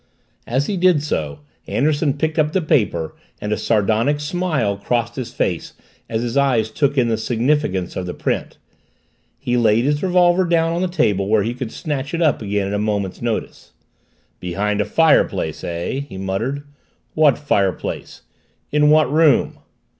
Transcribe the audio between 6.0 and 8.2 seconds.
as his eyes took in the significance of the